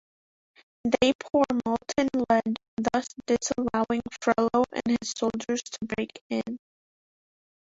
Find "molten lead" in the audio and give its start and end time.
1.63-2.57